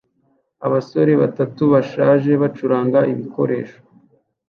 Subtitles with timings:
[0.67, 3.79] Abasore batatu bashaje bacuranga ibikoresho